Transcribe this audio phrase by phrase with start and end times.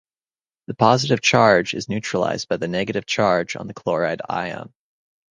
[0.65, 4.73] The positive charge is neutralized by the negative charge on the chloride ion.